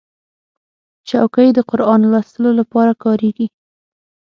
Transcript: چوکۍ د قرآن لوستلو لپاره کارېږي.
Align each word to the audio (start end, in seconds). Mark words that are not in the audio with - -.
چوکۍ 1.09 1.49
د 1.53 1.59
قرآن 1.69 2.01
لوستلو 2.11 2.49
لپاره 2.59 2.91
کارېږي. 3.03 3.47